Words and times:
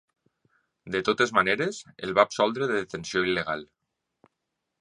De 0.95 1.01
totes 1.09 1.33
maneres, 1.39 1.83
el 2.07 2.17
va 2.21 2.25
absoldre 2.31 2.71
de 2.73 2.81
detenció 2.81 3.25
il·legal. 3.33 3.67